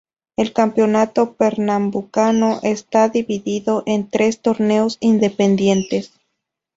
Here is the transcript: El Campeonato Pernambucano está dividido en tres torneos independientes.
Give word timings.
El 0.35 0.51
Campeonato 0.51 1.33
Pernambucano 1.33 2.59
está 2.63 3.07
dividido 3.09 3.83
en 3.85 4.09
tres 4.09 4.39
torneos 4.39 4.97
independientes. 4.99 6.19